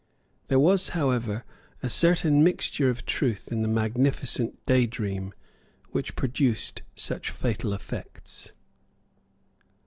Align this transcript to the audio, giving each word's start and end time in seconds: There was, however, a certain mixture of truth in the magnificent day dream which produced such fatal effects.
There 0.47 0.57
was, 0.57 0.89
however, 0.97 1.45
a 1.83 1.87
certain 1.87 2.43
mixture 2.43 2.89
of 2.89 3.05
truth 3.05 3.51
in 3.51 3.61
the 3.61 3.67
magnificent 3.67 4.65
day 4.65 4.87
dream 4.87 5.31
which 5.91 6.15
produced 6.15 6.81
such 6.95 7.29
fatal 7.29 7.71
effects. 7.71 8.51